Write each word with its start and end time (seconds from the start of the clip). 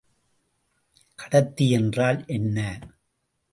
கடத்தி 1.15 1.69
என்றால் 1.69 2.23
என்ன? 2.27 2.79